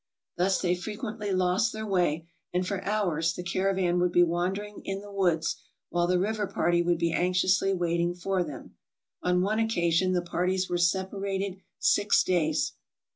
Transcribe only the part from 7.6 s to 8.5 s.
waiting for